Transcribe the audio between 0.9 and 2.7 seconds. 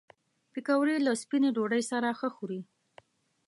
له سپینې ډوډۍ سره ښه خوري